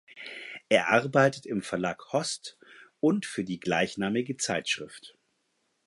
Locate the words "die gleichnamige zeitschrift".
3.43-5.15